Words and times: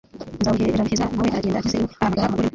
nzabuheraheza 0.39 1.05
nawe 1.13 1.27
aragenda 1.31 1.59
ageze 1.61 1.75
iwe 1.83 1.93
ahamagara 1.97 2.27
umugore 2.29 2.45
we 2.47 2.49